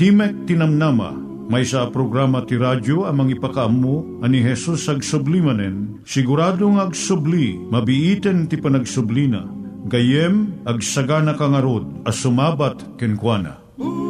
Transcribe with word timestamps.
Timek 0.00 0.48
Tinamnama, 0.48 1.12
may 1.52 1.60
sa 1.60 1.84
programa 1.92 2.40
ti 2.48 2.56
radyo 2.56 3.04
amang 3.04 3.36
ipakaamu 3.36 4.24
ani 4.24 4.40
Jesus 4.40 4.88
ag 4.88 5.04
sublimanen, 5.04 6.00
siguradong 6.08 6.80
ag 6.80 6.96
subli, 6.96 7.60
mabiiten 7.68 8.48
ti 8.48 8.56
panagsublina, 8.56 9.44
gayem 9.92 10.56
ag 10.64 10.80
sagana 10.80 11.36
kangarod 11.36 11.84
as 12.08 12.16
sumabat 12.16 12.80
kenkwana. 12.96 13.60
Umay 13.76 14.09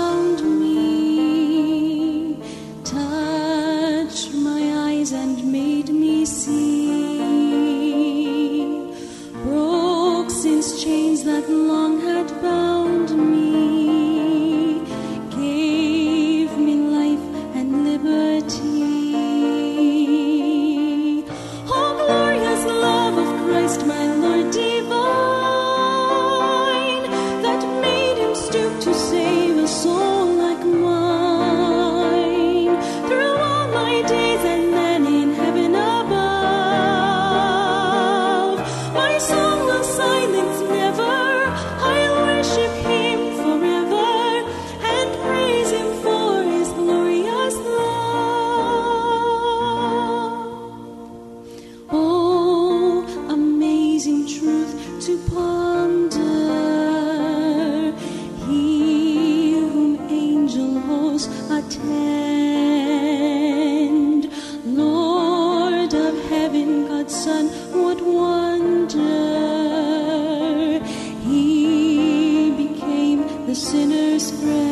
the 73.51 73.55
sinner's 73.55 74.31
friend. 74.31 74.70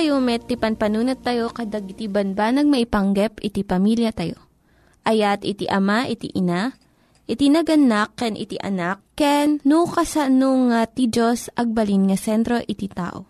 Tayo 0.00 0.16
met, 0.16 0.48
ti 0.48 0.56
panpanunat 0.56 1.20
tayo 1.20 1.52
kadag 1.52 1.84
iti 1.84 2.08
banbanag 2.08 2.64
maipanggep 2.64 3.36
iti 3.44 3.60
pamilya 3.60 4.16
tayo. 4.16 4.40
Ayat 5.04 5.44
iti 5.44 5.68
ama, 5.68 6.08
iti 6.08 6.32
ina, 6.32 6.72
iti 7.28 7.52
naganak, 7.52 8.16
ken 8.16 8.32
iti 8.32 8.56
anak, 8.56 9.04
ken 9.12 9.60
no 9.68 9.84
kasano 9.84 10.72
nga 10.72 10.88
ti 10.88 11.12
Diyos 11.12 11.52
agbalin 11.52 12.08
nga 12.08 12.16
sentro 12.16 12.56
iti 12.64 12.88
tao. 12.88 13.28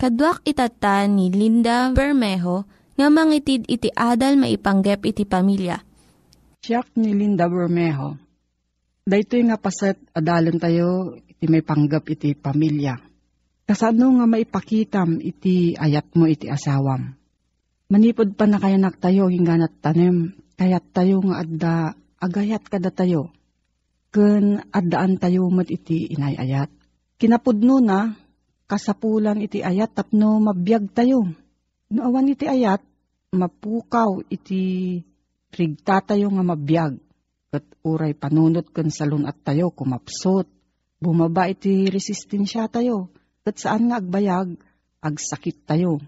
Kaduak 0.00 0.48
itata 0.48 1.04
ni 1.04 1.28
Linda 1.28 1.92
Bermejo 1.92 2.64
nga 2.96 3.12
mangitid 3.12 3.68
iti 3.68 3.92
adal 3.92 4.40
maipanggep 4.40 5.04
iti 5.04 5.28
pamilya. 5.28 5.76
Siyak 6.64 6.88
ni 6.96 7.12
Linda 7.12 7.52
Bermejo. 7.52 8.16
Daytoy 9.04 9.44
nga 9.44 9.60
paset 9.60 10.00
adalan 10.16 10.56
tayo 10.56 11.20
iti 11.20 11.44
may 11.52 11.60
panggap 11.60 12.08
iti 12.08 12.32
pamilya. 12.32 13.07
Kasano 13.68 14.16
nga 14.16 14.24
maipakitam 14.24 15.20
iti 15.20 15.76
ayat 15.76 16.16
mo 16.16 16.24
iti 16.24 16.48
asawam. 16.48 17.12
Manipod 17.92 18.32
pa 18.32 18.48
na 18.48 18.56
kayanak 18.56 18.96
tayo 18.96 19.28
hinganat 19.28 19.76
tanem, 19.84 20.32
kayat 20.56 20.88
tayo 20.96 21.20
nga 21.20 21.44
adda 21.44 21.92
agayat 22.16 22.64
kada 22.64 22.88
tayo. 22.88 23.28
Ken 24.08 24.64
addaan 24.72 25.20
tayo 25.20 25.52
mat 25.52 25.68
iti 25.68 26.08
inayayat. 26.08 26.72
Kinapudno 27.20 27.84
na, 27.84 28.16
kasapulan 28.64 29.44
iti 29.44 29.60
ayat 29.60 29.92
tapno 29.92 30.40
mabiyag 30.40 30.88
tayo. 30.96 31.28
No 31.92 32.00
awan 32.08 32.32
iti 32.32 32.48
ayat, 32.48 32.80
mapukaw 33.36 34.24
iti 34.32 34.96
rigta 35.52 36.00
tayo 36.00 36.32
nga 36.32 36.40
mabiyag. 36.40 36.96
Kat 37.52 37.68
uray 37.84 38.16
panunot 38.16 38.72
ken 38.72 38.88
salun 38.88 39.28
at 39.28 39.36
tayo 39.44 39.68
kumapsot. 39.76 40.48
Bumaba 41.04 41.52
iti 41.52 41.92
resistensya 41.92 42.64
tayo. 42.72 43.12
Kat 43.48 43.64
saan 43.64 43.88
nga 43.88 43.96
agbayag, 43.96 44.60
agsakit 45.00 45.64
tayo. 45.64 46.04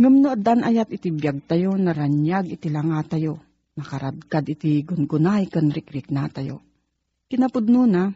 Ngam 0.00 0.24
no 0.24 0.32
addan 0.32 0.64
ayat 0.64 0.88
iti 0.88 1.12
biyag 1.12 1.44
tayo, 1.44 1.76
naranyag 1.76 2.48
iti 2.48 2.72
langa 2.72 3.04
tayo. 3.04 3.36
Nakaradkad 3.76 4.48
iti 4.48 4.80
gungunay 4.80 5.44
kan 5.52 5.68
rikrik 5.68 6.08
na 6.08 6.24
tayo. 6.32 6.64
Kinapudno 7.28 7.84
na, 7.84 8.08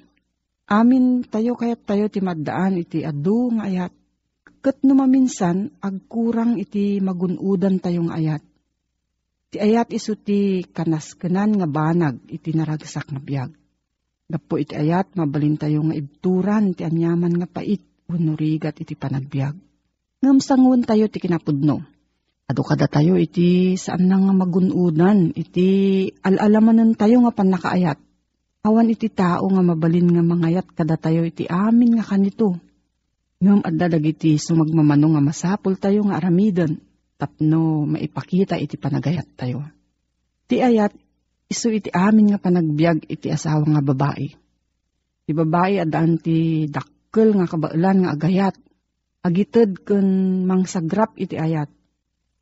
amin 0.65 1.29
tayo 1.29 1.61
kayat 1.61 1.85
tayo 1.85 2.09
ti 2.09 2.25
maddaan 2.25 2.81
iti 2.81 3.05
adu 3.05 3.53
nga 3.53 3.69
ayat. 3.69 3.93
Kat 4.65 4.81
no 4.81 4.97
maminsan, 4.97 5.69
agkurang 5.85 6.57
iti 6.57 7.05
magunudan 7.05 7.85
tayong 7.85 8.09
ayat. 8.09 8.41
Ti 9.53 9.61
ayat 9.61 9.93
iso 9.93 10.17
ti 10.17 10.65
kanaskenan 10.65 11.61
nga 11.61 11.69
banag 11.69 12.17
iti 12.33 12.57
naragsak 12.57 13.13
nga 13.13 13.21
biyag. 13.21 13.53
Gapo 14.33 14.57
iti 14.57 14.73
ayat, 14.73 15.21
mabalin 15.21 15.61
tayo 15.61 15.85
nga 15.85 16.01
ibturan 16.01 16.73
ti 16.73 16.89
anyaman 16.89 17.37
nga 17.37 17.45
pait, 17.45 17.92
unurigat 18.11 18.79
iti 18.81 18.95
panagbiag. 18.95 19.55
Ngam 20.23 20.39
sangun 20.39 20.87
tayo 20.87 21.11
ti 21.11 21.19
kinapudno. 21.19 21.83
Ado 22.47 22.63
kada 22.67 22.87
tayo 22.91 23.19
iti 23.19 23.75
saan 23.79 24.07
na 24.11 24.19
nga 24.19 24.35
magunudan, 24.35 25.35
iti 25.35 26.11
alalaman 26.23 26.95
tayo 26.95 27.23
nga 27.27 27.33
panakaayat. 27.35 27.99
Awan 28.63 28.95
iti 28.95 29.11
tao 29.11 29.51
nga 29.51 29.63
mabalin 29.63 30.07
nga 30.15 30.23
mangayat 30.23 30.67
kada 30.71 30.95
tayo 30.95 31.27
iti 31.27 31.51
amin 31.51 31.99
nga 31.99 32.07
kanito. 32.07 32.55
Ngam 33.43 33.67
adda 33.67 33.99
dagiti 33.99 34.39
sumagmamano 34.39 35.19
nga 35.19 35.23
masapol 35.23 35.75
tayo 35.75 36.07
nga 36.07 36.23
aramidon, 36.23 36.79
tapno 37.19 37.83
maipakita 37.91 38.55
iti 38.55 38.79
panagayat 38.79 39.27
tayo. 39.35 39.67
Ti 40.47 40.63
ayat, 40.63 40.95
iso 41.51 41.67
iti 41.75 41.91
amin 41.91 42.31
nga 42.31 42.39
panagbiag 42.39 43.11
iti 43.11 43.27
asawa 43.35 43.67
nga 43.67 43.83
babae. 43.83 44.31
Ti 45.27 45.31
babae 45.35 45.83
adaan 45.83 46.23
ti 46.23 46.71
dakkel 47.13 47.37
nga 47.37 47.45
kabailan 47.45 48.09
nga 48.09 48.17
agayat. 48.17 48.57
Agited 49.21 49.85
ken 49.85 50.09
mangsagrap 50.49 51.13
iti 51.21 51.37
ayat. 51.37 51.69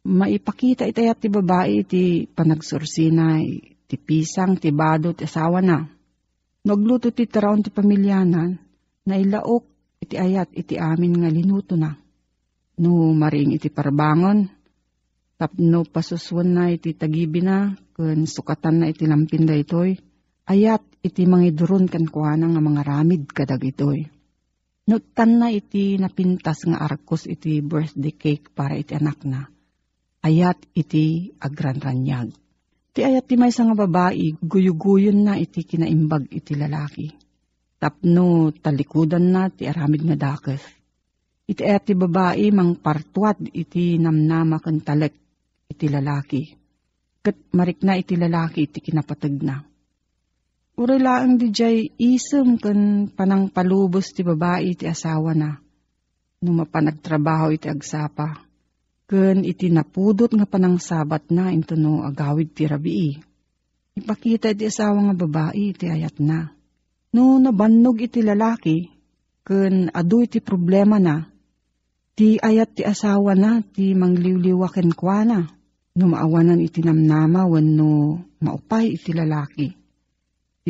Maipakita 0.06 0.86
iti 0.86 1.02
ayat 1.02 1.18
ti 1.18 1.26
babae 1.26 1.82
iti 1.82 2.30
panagsursinay, 2.30 3.44
ti 3.90 3.96
pisang, 3.98 4.62
ti 4.62 4.70
bado, 4.70 5.10
ti 5.10 5.26
asawa 5.26 5.58
na. 5.58 5.82
Nagluto 6.62 7.10
ti 7.10 7.26
taraon 7.26 7.66
ti 7.66 7.74
pamilyanan, 7.74 8.54
na 9.10 9.14
ilaok 9.18 9.66
iti 9.98 10.14
ayat 10.14 10.54
iti 10.54 10.78
amin 10.78 11.18
nga 11.18 11.28
linuto 11.34 11.74
na. 11.74 11.90
No 12.78 13.10
maring 13.10 13.58
iti 13.58 13.74
parbangon, 13.74 14.46
tapno 15.34 15.82
pasuswan 15.82 16.54
na 16.54 16.70
iti 16.70 16.94
tagibi 16.94 17.42
na, 17.42 17.74
kun 17.92 18.22
sukatan 18.24 18.80
na 18.80 18.86
iti 18.86 19.02
lampin 19.04 19.50
da 19.50 19.52
itoy, 19.52 19.98
ayat 20.46 20.80
iti 21.02 21.26
mangidurun 21.26 21.90
kan 21.90 22.06
kuana 22.06 22.46
nga 22.54 22.62
mga 22.62 22.82
ramid 22.86 23.26
kadag 23.34 23.66
itoy. 23.66 24.19
Nutan 24.88 25.36
na 25.36 25.52
iti 25.52 26.00
napintas 26.00 26.64
nga 26.64 26.80
arkos 26.80 27.28
iti 27.28 27.60
birthday 27.60 28.16
cake 28.16 28.48
para 28.56 28.78
iti 28.80 28.96
anak 28.96 29.20
na. 29.28 29.44
Ayat 30.24 30.56
iti 30.72 31.32
agranranyag. 31.36 32.32
Ti 32.90 33.00
ayat 33.06 33.24
ti 33.28 33.38
may 33.38 33.52
nga 33.52 33.76
babae, 33.76 34.34
guyuguyon 34.40 35.22
na 35.24 35.38
iti 35.38 35.62
kinaimbag 35.62 36.32
iti 36.32 36.58
lalaki. 36.58 37.06
Tapno 37.80 38.50
talikudan 38.52 39.30
na 39.30 39.48
ti 39.48 39.64
aramid 39.64 40.02
nga 40.04 40.16
dakes. 40.16 40.60
Iti 41.46 41.62
ayat 41.64 41.84
ti 41.86 41.94
babae 41.94 42.50
mang 42.50 42.76
partuat 42.76 43.40
iti 43.54 43.96
namnama 43.96 44.58
kan 44.58 44.82
talek 44.82 45.14
iti 45.70 45.86
lalaki. 45.86 46.42
Kat 47.22 47.36
marik 47.54 47.84
na 47.86 47.94
iti 47.94 48.18
lalaki 48.18 48.66
iti 48.66 48.82
kinapatag 48.82 49.34
na. 49.44 49.69
Uri 50.80 50.96
laang 50.96 51.36
di 51.36 51.52
jay 51.52 51.92
isem 52.00 52.56
kan 52.56 53.04
panang 53.12 53.52
palubos 53.52 54.16
ti 54.16 54.24
babae 54.24 54.72
iti 54.72 54.88
asawa 54.88 55.36
na. 55.36 55.60
Nung 56.40 56.56
mapanagtrabaho 56.64 57.52
iti 57.52 57.68
agsapa. 57.68 58.48
Ken 59.04 59.44
iti 59.44 59.68
napudot 59.68 60.32
nga 60.32 60.48
panang 60.48 60.80
sabat 60.80 61.28
na 61.28 61.52
into 61.52 61.76
no 61.76 62.00
agawid 62.00 62.56
ti 62.56 62.64
rabii. 62.64 63.12
Ipakita 63.92 64.56
iti 64.56 64.72
asawa 64.72 65.04
nga 65.04 65.14
babae 65.20 65.76
iti 65.76 65.84
ayat 65.84 66.16
na. 66.16 66.48
No 67.12 67.36
nabannog 67.36 68.00
iti 68.00 68.24
lalaki, 68.24 68.88
ken 69.44 69.92
adu 69.92 70.24
iti 70.24 70.40
problema 70.40 70.96
na, 70.96 71.28
ti 72.16 72.40
ayat 72.40 72.80
ti 72.80 72.88
asawa 72.88 73.36
na, 73.36 73.60
ti 73.60 73.92
mangliwliwaken 73.92 74.96
kwa. 74.96 75.28
No 75.92 76.04
maawanan 76.08 76.64
iti 76.64 76.80
namnama 76.80 77.44
wenno 77.44 78.16
maupay 78.40 78.96
iti 78.96 79.12
lalaki. 79.12 79.79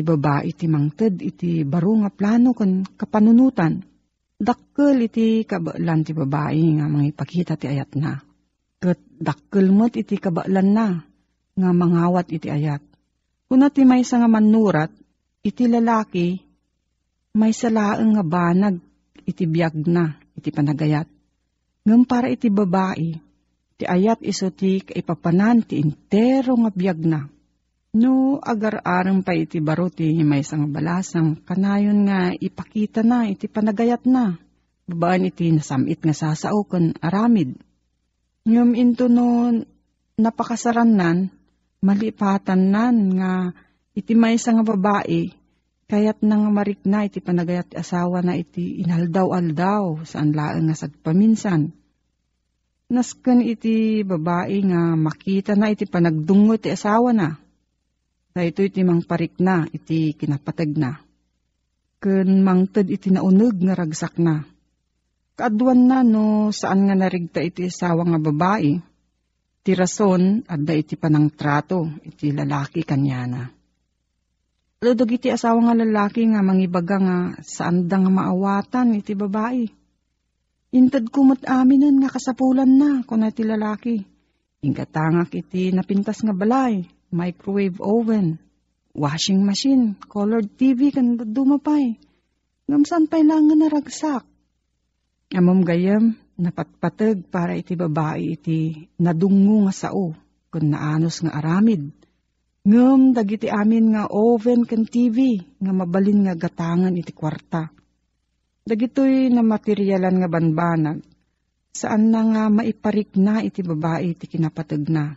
Ti 0.01 0.09
babae 0.09 0.49
iti 0.49 0.65
mangted 0.65 1.21
iti 1.21 1.61
baro 1.61 1.93
nga 2.01 2.09
plano 2.09 2.57
ken 2.57 2.81
kapanunutan. 2.97 3.85
Dakkel 4.33 4.97
iti 5.05 5.45
kabailan 5.45 6.01
ti 6.01 6.17
babae 6.17 6.81
nga 6.81 6.89
mangipakita 6.89 7.53
ti 7.53 7.69
ayat 7.69 7.93
na. 8.01 8.17
Ket 8.81 8.97
dakkel 9.21 9.69
met 9.69 9.93
iti 9.93 10.17
kabailan 10.17 10.73
na 10.73 11.05
nga 11.53 11.69
mangawat 11.69 12.33
iti 12.33 12.49
ayat. 12.49 12.81
Kuna 13.45 13.69
ti 13.69 13.85
may 13.85 14.01
nga 14.01 14.25
manurat, 14.25 14.89
iti 15.45 15.69
lalaki, 15.69 16.33
may 17.37 17.53
salaang 17.53 18.17
nga 18.17 18.25
banag 18.25 18.81
iti 19.29 19.45
biyag 19.45 19.85
na, 19.85 20.17
iti 20.33 20.49
panagayat. 20.49 21.05
Ngam 21.85 22.09
para 22.09 22.25
iti 22.25 22.49
babae, 22.49 23.21
ti 23.77 23.85
ayat 23.85 24.25
iso 24.25 24.49
ti 24.49 24.81
kaipapanan 24.81 25.61
ti 25.61 25.77
intero 25.77 26.57
nga 26.57 26.73
biyag 26.73 27.05
na. 27.05 27.29
No, 27.91 28.39
agar-arang 28.39 29.19
pa 29.19 29.35
iti 29.35 29.59
baro 29.59 29.91
ti 29.91 30.15
may 30.23 30.47
nga 30.47 30.63
balasang, 30.63 31.43
kanayon 31.43 32.07
nga 32.07 32.31
ipakita 32.31 33.03
na, 33.03 33.27
iti 33.27 33.51
panagayat 33.51 34.07
na. 34.07 34.39
Babaan 34.87 35.27
iti 35.27 35.51
nasamit 35.51 35.99
nga 35.99 36.15
sasao 36.15 36.63
kan 36.63 36.95
aramid. 37.03 37.59
Ngam 38.47 38.79
into 38.79 39.11
no 39.11 39.51
napakasaran 40.15 40.95
nan, 40.95 41.35
malipatan 41.83 42.71
nan 42.71 42.95
nga 43.19 43.31
iti 43.91 44.15
may 44.15 44.39
nga 44.39 44.63
babae, 44.63 45.27
kayat 45.91 46.23
nang 46.23 46.47
marik 46.47 46.87
na 46.87 47.03
iti 47.03 47.19
panagayat 47.19 47.75
asawa 47.75 48.23
na 48.23 48.39
iti 48.39 48.79
inaldaw-aldaw 48.87 50.07
saan 50.07 50.31
laeng 50.31 50.71
nga 50.71 50.79
sagpaminsan. 50.79 51.75
Nasken 52.87 53.43
iti 53.43 53.99
babae 54.07 54.63
nga 54.63 54.95
makita 54.95 55.59
na 55.59 55.75
iti 55.75 55.83
panagdungo 55.83 56.55
ti 56.55 56.71
asawa 56.71 57.11
na. 57.11 57.50
Dahito 58.31 58.63
iti 58.63 58.79
mangparik 58.87 59.43
na 59.43 59.67
iti 59.67 60.15
kinapatag 60.15 60.71
na. 60.79 60.95
Ken 61.99 62.39
mangted 62.39 62.87
iti 62.87 63.11
naunog 63.11 63.59
nga 63.59 63.75
ragsak 63.75 64.15
na. 64.23 64.39
Kaadwan 65.35 65.83
na 65.83 65.99
no 65.99 66.47
saan 66.55 66.87
nga 66.87 66.95
narigta 66.95 67.43
iti 67.43 67.67
asawa 67.67 68.07
nga 68.07 68.19
babae. 68.23 68.79
Ti 69.61 69.71
rason 69.75 70.47
adda 70.47 70.73
iti 70.73 70.95
panangtrato 70.95 71.91
iti 72.07 72.31
lalaki 72.31 72.87
kanyana. 72.87 73.51
Ludog 74.81 75.11
iti 75.11 75.29
asawa 75.29 75.61
nga 75.67 75.75
lalaki 75.77 76.25
nga 76.31 76.41
mangibaga 76.41 76.97
nga 77.03 77.17
saan 77.43 77.85
da 77.85 77.99
nga 77.99 78.09
maawatan 78.09 78.95
iti 78.95 79.13
babae. 79.13 79.67
Intad 80.71 81.11
kumot 81.11 81.43
aminan 81.43 81.99
nga 81.99 82.09
kasapulan 82.09 82.71
na 82.79 83.03
kuna 83.03 83.27
iti 83.27 83.43
lalaki. 83.43 83.99
Ingkatangak 84.63 85.35
iti 85.35 85.75
napintas 85.75 86.23
nga 86.23 86.31
balay, 86.31 86.87
microwave 87.11 87.77
oven, 87.83 88.39
washing 88.95 89.43
machine, 89.43 89.99
colored 90.09 90.47
TV 90.55 90.89
kan 90.89 91.19
dumapay. 91.19 91.99
Ngamsan 92.71 93.11
pa'y 93.11 93.23
lang 93.27 93.51
nga 93.51 93.55
naragsak. 93.59 94.23
Amom 95.35 95.63
gayam, 95.63 96.15
napatpatag 96.39 97.27
para 97.27 97.55
iti 97.55 97.75
babae 97.75 98.35
iti 98.35 98.87
nadungo 98.99 99.67
nga 99.67 99.73
sao, 99.75 100.15
kun 100.51 100.65
naanos 100.71 101.23
nga 101.23 101.35
aramid. 101.37 101.91
Ngem 102.67 103.15
dagiti 103.15 103.47
amin 103.51 103.95
nga 103.95 104.07
oven 104.07 104.63
ken 104.67 104.87
TV 104.87 105.39
nga 105.59 105.71
mabalin 105.75 106.27
nga 106.27 106.35
gatangan 106.35 106.95
iti 106.95 107.11
kwarta. 107.11 107.71
Dagitoy 108.61 109.33
na 109.33 109.41
materyalan 109.41 110.21
nga 110.21 110.29
banbanag 110.29 111.01
Saan 111.71 112.11
na 112.11 112.19
nga 112.27 112.43
maiparik 112.51 113.15
na 113.15 113.39
iti 113.39 113.63
babae 113.63 114.11
iti 114.11 114.27
kinapatag 114.27 114.91
na. 114.91 115.15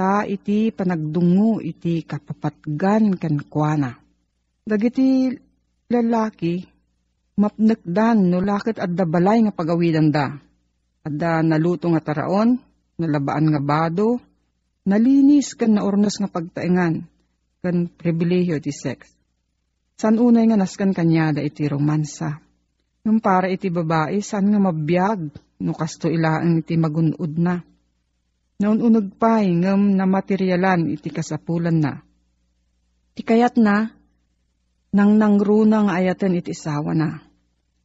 Ta 0.00 0.24
iti 0.24 0.72
panagdungo 0.72 1.60
iti 1.60 2.00
kapapatgan 2.08 3.20
kan 3.20 3.36
kuana. 3.52 3.92
Dagiti 4.64 5.28
lalaki, 5.92 6.56
mapnekdan 7.36 8.32
no 8.32 8.40
lakit 8.40 8.80
adda 8.80 9.04
balay 9.04 9.44
nga 9.44 9.52
pagawidan 9.52 10.08
da. 10.08 10.40
Adda 11.04 11.44
naluto 11.44 11.92
nga 11.92 12.00
taraon, 12.00 12.56
nalabaan 12.96 13.52
nga 13.52 13.60
bado, 13.60 14.16
nalinis 14.88 15.52
kan 15.52 15.76
naornos 15.76 16.16
nga 16.16 16.32
pagtaingan, 16.32 17.04
kan 17.60 17.76
pribilehiyo 17.92 18.56
ti 18.56 18.72
sex. 18.72 19.04
San 20.00 20.16
unay 20.16 20.48
nga 20.48 20.56
naskan 20.56 20.96
kanyada 20.96 21.44
iti 21.44 21.68
romansa. 21.68 22.40
Nung 23.04 23.20
para 23.20 23.52
iti 23.52 23.68
babae, 23.68 24.16
saan 24.24 24.48
nga 24.48 24.64
mabiyag, 24.64 25.28
no 25.60 25.76
kasto 25.76 26.08
ilaan 26.08 26.64
iti 26.64 26.80
magunod 26.80 27.36
na. 27.36 27.60
Naununag 28.60 29.16
pa, 29.16 29.40
ngam 29.40 29.96
na 29.96 30.04
materyalan 30.04 30.92
iti 30.92 31.08
kasapulan 31.08 31.80
na. 31.80 32.04
Ti 33.16 33.24
kayat 33.24 33.56
na, 33.56 33.88
nang 34.92 35.16
nangruna 35.16 35.88
nga 35.88 35.96
ayatan 35.96 36.36
iti 36.36 36.52
isawa 36.52 36.92
na. 36.92 37.24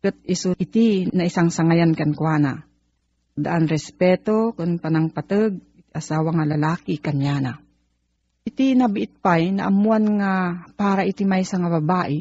Kat 0.03 0.20
iso 0.27 0.51
iti 0.60 1.08
na 1.15 1.24
isang 1.24 1.48
sangayan 1.48 1.96
kan 1.96 2.12
kuana. 2.12 2.67
Daan 3.39 3.72
respeto 3.72 4.51
kun 4.51 4.75
panang 4.84 5.15
patag 5.15 5.55
asawa 5.96 6.36
nga 6.36 6.44
lalaki 6.44 7.00
kanyana. 7.00 7.55
Iti 8.44 8.75
nabiit 8.75 9.24
pa'y 9.24 9.55
na 9.55 9.72
amuan 9.72 10.20
nga 10.20 10.60
para 10.75 11.08
iti 11.08 11.24
maysa 11.24 11.55
nga 11.55 11.72
babae. 11.72 12.20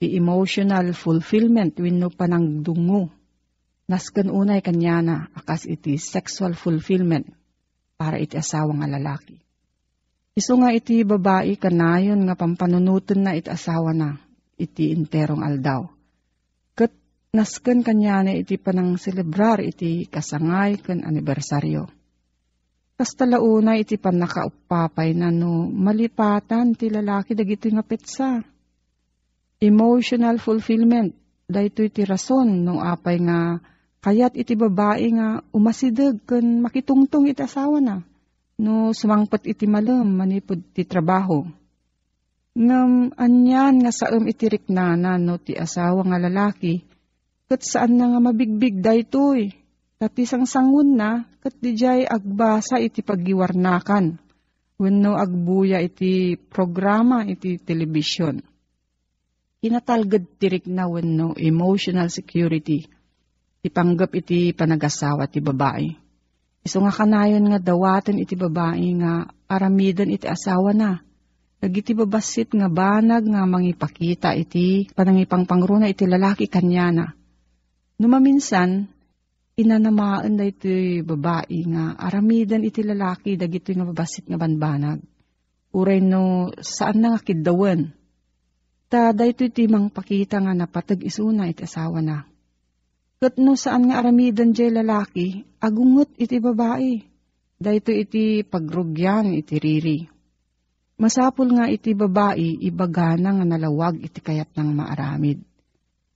Ti 0.00 0.06
emotional 0.16 0.96
fulfillment 0.96 1.76
wenno 1.76 2.08
panang 2.08 2.64
dungo. 2.64 3.12
Nasken 3.92 4.32
unay 4.32 4.64
kanyana 4.64 5.28
akas 5.36 5.68
iti 5.68 6.00
sexual 6.00 6.56
fulfillment 6.56 7.41
para 8.02 8.18
iti 8.18 8.34
asawa 8.34 8.74
nga 8.82 8.90
lalaki. 8.90 9.38
Iso 10.34 10.58
nga 10.58 10.74
iti 10.74 11.06
babae 11.06 11.54
kanayon 11.54 12.26
nga 12.26 12.34
pampanunutan 12.34 13.22
na 13.22 13.38
iti 13.38 13.46
asawa 13.46 13.94
na 13.94 14.18
iti 14.58 14.90
interong 14.90 15.46
aldaw. 15.46 15.86
Kat 16.74 16.90
nasken 17.30 17.86
kanyana 17.86 18.34
iti 18.34 18.58
panang 18.58 18.98
celebrar 18.98 19.62
iti 19.62 20.10
kasangay 20.10 20.82
ken 20.82 21.06
anibersaryo. 21.06 21.86
Kas 22.98 23.14
talauna 23.14 23.78
iti 23.78 23.94
panakaupapay 24.02 25.14
na 25.14 25.30
no 25.30 25.70
malipatan 25.70 26.74
ti 26.74 26.90
lalaki 26.90 27.38
dagito 27.38 27.70
nga 27.70 27.86
petsa. 27.86 28.42
Emotional 29.62 30.42
fulfillment, 30.42 31.14
dahito 31.46 31.86
iti 31.86 32.02
rason 32.02 32.66
no 32.66 32.82
apay 32.82 33.22
nga 33.22 33.62
kayat 34.02 34.34
iti 34.34 34.58
babae 34.58 35.06
nga 35.14 35.28
umasidag 35.54 36.18
ken 36.26 36.58
makitungtong 36.58 37.30
iti 37.30 37.40
asawa 37.46 37.78
na. 37.78 38.02
No 38.58 38.90
sumangpat 38.90 39.46
iti 39.46 39.64
malam 39.70 40.10
manipod 40.18 40.58
ti 40.74 40.82
trabaho. 40.82 41.46
Ngam 42.52 43.16
anyan 43.16 43.80
nga 43.80 43.92
saem 43.94 44.28
iti 44.28 44.44
riknana 44.50 45.16
no 45.16 45.40
ti 45.40 45.56
asawa 45.56 46.04
nga 46.04 46.18
lalaki, 46.20 46.84
kat 47.48 47.64
saan 47.64 47.96
na 47.96 48.12
nga 48.12 48.20
mabigbig 48.20 48.82
daytoy. 48.82 49.54
Tati 50.02 50.26
sang 50.26 50.50
sangun 50.50 50.98
na, 50.98 51.22
kat 51.38 51.54
di 51.62 51.78
jay 51.78 52.02
agbasa 52.02 52.82
iti 52.82 53.06
paggiwarnakan. 53.06 54.18
Wenno 54.82 55.14
agbuya 55.14 55.78
iti 55.78 56.34
programa 56.34 57.22
iti 57.22 57.54
telebisyon. 57.62 58.42
Kinatalgad 59.62 60.26
tirik 60.42 60.66
na 60.66 60.90
wenno 60.90 61.38
emotional 61.38 62.10
security. 62.10 62.82
Ipanggap 63.62 64.10
iti 64.18 64.50
panagasawa 64.50 65.30
ti 65.30 65.38
babae. 65.38 65.94
Iso 66.66 66.82
nga 66.82 66.90
kanayon 66.90 67.46
nga 67.46 67.62
dawaten 67.62 68.18
iti 68.18 68.34
babae 68.34 68.90
nga 68.98 69.30
aramidan 69.46 70.10
iti 70.10 70.26
asawa 70.26 70.74
na. 70.74 70.98
Dagiti 71.62 71.94
babasit 71.94 72.50
nga 72.58 72.66
banag 72.66 73.22
nga 73.22 73.46
mangipakita 73.46 74.34
iti 74.34 74.90
panangipang 74.90 75.46
pangruna 75.46 75.86
iti 75.86 76.10
lalaki 76.10 76.50
kanyana. 76.50 77.14
Numaminsan, 78.02 78.90
inanamaan 79.54 80.34
da 80.34 80.42
iti 80.42 81.06
babae 81.06 81.62
nga 81.70 81.94
aramidan 82.02 82.66
iti 82.66 82.82
lalaki 82.82 83.38
dagito 83.38 83.70
nga 83.78 83.86
babasit 83.86 84.26
nga 84.26 84.42
banbanag. 84.42 84.98
Uray 85.70 86.02
no 86.02 86.50
saan 86.58 86.98
na 86.98 87.14
nga 87.14 87.22
kidawan. 87.22 87.94
Ta 88.90 89.14
dayto 89.14 89.46
iti 89.46 89.70
mangpakita 89.70 90.42
nga 90.42 90.50
napatag 90.50 91.06
isuna 91.06 91.46
iti 91.46 91.62
asawa 91.62 92.02
na. 92.02 92.31
Kat 93.22 93.38
no 93.38 93.54
saan 93.54 93.86
nga 93.86 94.02
aramidan 94.02 94.50
jay 94.50 94.66
lalaki, 94.66 95.46
agungot 95.62 96.10
iti 96.18 96.42
babae. 96.42 97.06
Dayto 97.54 97.94
iti 97.94 98.42
pagrugyan 98.42 99.30
iti 99.30 99.62
riri. 99.62 100.02
Masapul 100.98 101.54
nga 101.54 101.70
iti 101.70 101.94
babae, 101.94 102.58
ibagana 102.66 103.38
nga 103.38 103.46
nalawag 103.46 104.02
iti 104.02 104.18
kayat 104.18 104.50
ng 104.58 104.74
maaramid. 104.74 105.38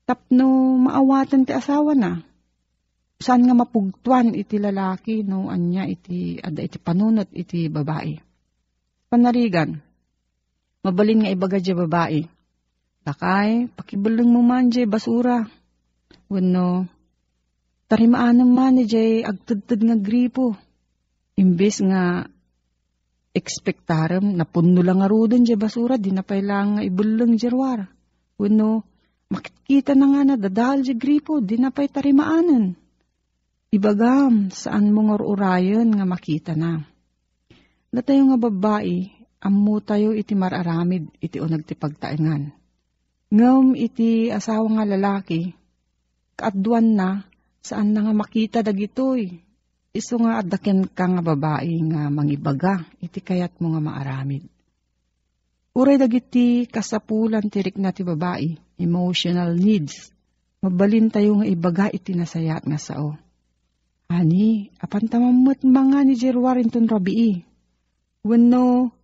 Tapno 0.02 0.74
maawatan 0.82 1.46
ti 1.46 1.54
asawa 1.54 1.94
na. 1.94 2.26
Saan 3.22 3.46
nga 3.46 3.54
mapugtuan 3.54 4.34
iti 4.34 4.58
lalaki 4.58 5.22
no 5.22 5.46
anya 5.46 5.86
iti 5.86 6.42
ada 6.42 6.58
iti 6.58 6.82
panunot 6.82 7.30
iti 7.30 7.70
babae. 7.70 8.18
Panarigan, 9.06 9.78
mabalin 10.82 11.22
nga 11.22 11.30
ibaga 11.30 11.62
di 11.62 11.70
babae. 11.70 12.20
Lakay, 13.06 13.70
pakibalang 13.78 14.26
mo 14.26 14.42
man 14.42 14.74
di 14.74 14.82
basura. 14.90 15.46
Wano, 16.26 16.95
tarimaan 17.86 18.42
man 18.46 18.78
ni 18.78 18.84
jay 18.86 19.22
agtudtud 19.22 19.80
nga 19.82 19.96
gripo. 19.98 20.54
Imbis 21.36 21.84
nga 21.84 22.24
ekspektarem 23.36 24.32
na 24.32 24.48
punno 24.48 24.80
lang 24.80 25.04
nga 25.04 25.08
rudon 25.12 25.44
di 25.44 25.52
basura, 25.52 26.00
di 26.00 26.08
na 26.08 26.24
pailang 26.24 26.80
nga 26.80 26.82
ibulang 26.82 27.36
jarwar. 27.36 27.84
Wano, 28.40 28.80
makikita 29.28 29.92
na 29.92 30.06
nga 30.08 30.22
na 30.24 30.34
dadahal 30.40 30.80
di 30.80 30.96
gripo, 30.96 31.44
di 31.44 31.60
na 31.60 31.68
pa'y 31.68 31.92
tarimaanan. 31.92 32.72
Ibagam, 33.68 34.48
saan 34.48 34.88
mo 34.88 35.12
nga 35.12 35.20
urayon 35.20 35.92
nga 35.92 36.08
makita 36.08 36.56
na. 36.56 36.80
Natayo 37.92 38.32
nga 38.32 38.38
babae, 38.48 39.12
ammo 39.44 39.84
tayo 39.84 40.16
iti 40.16 40.32
mararamid 40.32 41.12
iti 41.20 41.36
unag 41.36 41.68
ti 41.68 41.76
pagtaingan. 41.76 42.56
Ngam 43.28 43.76
iti 43.76 44.32
asawa 44.32 44.80
nga 44.80 44.84
lalaki, 44.88 45.52
kaadwan 46.40 46.88
na, 46.96 47.08
saan 47.66 47.90
na 47.90 48.06
nga 48.06 48.14
makita 48.14 48.62
dagitoy. 48.62 49.42
Iso 49.90 50.14
nga 50.22 50.38
adaken 50.38 50.86
ka 50.86 51.10
nga 51.10 51.22
babae 51.24 51.74
nga 51.90 52.06
mangibaga, 52.06 52.86
iti 53.02 53.18
kayat 53.18 53.58
mo 53.58 53.74
nga 53.74 53.82
maaramid. 53.82 54.46
Uray 55.74 55.98
dagiti 55.98 56.70
kasapulan 56.70 57.50
tirik 57.50 57.76
na 57.82 57.90
ti 57.90 58.06
babae, 58.06 58.54
emotional 58.78 59.58
needs. 59.58 60.14
Mabalin 60.62 61.12
tayo 61.12 61.42
nga 61.42 61.46
ibaga 61.50 61.90
iti 61.90 62.16
nasayat 62.16 62.64
nga 62.64 62.78
sao. 62.80 63.18
Ani, 64.06 64.70
apan 64.78 65.10
tamamot 65.10 65.60
mga 65.66 65.98
ni 66.06 66.14
Jerwarinton 66.14 66.86
rabii. 66.86 67.42
Wano, 68.24 68.94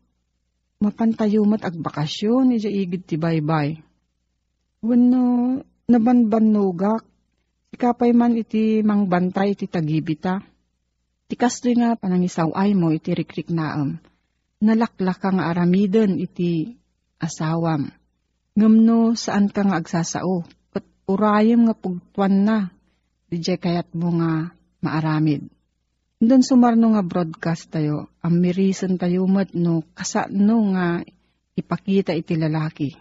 mapantayumat 0.80 1.60
ag 1.66 1.76
bakasyon, 1.76 2.56
ija 2.56 2.70
igid 2.70 3.04
ti 3.04 3.20
baybay. 3.20 3.76
Wano, 4.80 5.58
nabanbanugak, 5.90 7.04
ikapay 7.72 8.12
man 8.12 8.36
iti 8.36 8.84
mangbantay 8.84 9.56
iti 9.56 9.66
tagibita. 9.66 10.44
Ti 11.26 11.34
kastoy 11.34 11.80
nga 11.80 11.96
panangisaw 11.96 12.52
ay 12.52 12.76
mo 12.76 12.92
iti 12.92 13.16
rikrik 13.16 13.48
naam. 13.48 13.96
Nalaklak 14.62 15.18
ka 15.18 15.32
nga 15.32 15.48
aramiden 15.50 16.20
iti 16.20 16.76
asawam. 17.18 17.88
Ngamno 18.52 19.16
saan 19.16 19.48
ka 19.48 19.64
nga 19.64 19.80
agsasao. 19.80 20.44
Kat 20.70 20.84
urayem 21.08 21.66
nga 21.66 21.74
pugtuan 21.74 22.44
na. 22.44 22.58
Dijay 23.32 23.56
kayat 23.56 23.88
mo 23.96 24.12
nga 24.20 24.52
maaramid. 24.84 25.48
Doon 26.22 26.46
sumarno 26.46 26.94
nga 26.94 27.02
broadcast 27.02 27.74
tayo, 27.74 28.06
ang 28.22 28.38
mirisan 28.38 28.94
tayo 28.94 29.26
mat 29.26 29.50
no, 29.58 29.82
kasano 29.90 30.70
nga 30.70 31.02
ipakita 31.58 32.14
iti 32.14 32.38
lalaki. 32.38 32.94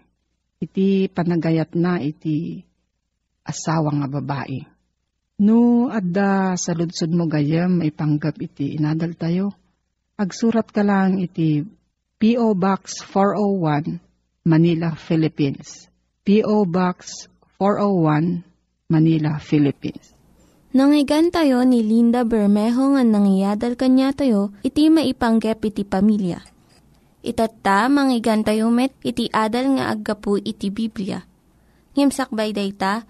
Iti 0.58 1.06
panagayat 1.06 1.78
na 1.78 2.02
iti 2.02 2.66
asawa 3.42 3.90
nga 4.02 4.08
babae. 4.08 4.64
No, 5.42 5.90
adda 5.90 6.54
sa 6.54 6.78
ludsod 6.78 7.10
mo 7.10 7.26
gayam, 7.26 7.82
ipanggap 7.82 8.38
iti 8.38 8.78
inadal 8.78 9.18
tayo. 9.18 9.58
Agsurat 10.14 10.70
ka 10.70 10.86
lang 10.86 11.18
iti 11.18 11.66
P.O. 12.22 12.54
Box 12.54 13.02
401, 13.10 13.98
Manila, 14.46 14.94
Philippines. 14.94 15.90
P.O. 16.22 16.70
Box 16.70 17.26
401, 17.58 18.46
Manila, 18.94 19.42
Philippines. 19.42 20.14
Nangyigan 20.72 21.34
tayo 21.34 21.66
ni 21.66 21.82
Linda 21.82 22.22
Bermejo 22.22 22.94
nga 22.94 23.02
nangyadal 23.02 23.74
kanya 23.74 24.14
tayo, 24.14 24.54
iti 24.62 24.94
maipanggep 24.94 25.58
iti 25.68 25.82
pamilya. 25.82 26.40
Itatta, 27.26 27.90
manggigan 27.90 28.46
tayo 28.46 28.70
met, 28.70 28.94
iti 29.02 29.26
adal 29.34 29.82
nga 29.82 29.90
aggapu 29.90 30.38
iti 30.38 30.70
Biblia. 30.70 31.26
Ngimsakbay 31.98 32.54
day 32.54 32.72
ta, 32.78 33.10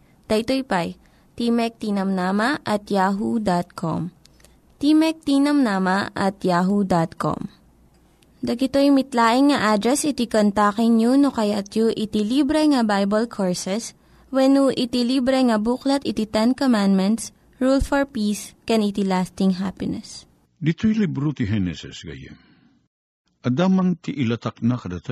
Daytoy 0.31 0.63
pa'y 0.63 0.95
Timek 1.35 1.75
Tinamnama 1.75 2.63
at 2.63 2.87
yahoo.com. 2.87 4.15
Timek 4.79 5.19
Tinamnama 5.27 6.15
at 6.15 6.39
yahoo.com. 6.39 7.51
Dagitoy 8.39 8.95
mitlaing 8.95 9.51
nga 9.51 9.75
address 9.75 10.07
iti 10.07 10.31
kontakin 10.31 10.95
nyo 10.95 11.19
no 11.19 11.35
kayat 11.35 11.75
yu 11.75 11.91
iti 11.91 12.23
libre 12.23 12.63
nga 12.63 12.87
Bible 12.87 13.27
Courses 13.27 13.91
when 14.31 14.55
no 14.55 14.71
iti 14.71 15.03
libre 15.03 15.35
nga 15.35 15.59
buklat 15.59 16.07
iti 16.07 16.23
Ten 16.23 16.55
Commandments, 16.55 17.35
Rule 17.59 17.83
for 17.83 18.07
Peace, 18.07 18.55
can 18.63 18.79
iti 18.79 19.03
lasting 19.03 19.59
happiness. 19.59 20.23
Dito'y 20.63 20.95
libro 20.95 21.35
ti 21.35 21.43
Genesis 21.43 22.07
gayem. 22.07 22.39
Adaman 23.43 23.99
ti 23.99 24.15
ilatak 24.15 24.63
na 24.63 24.79
kada. 24.79 25.03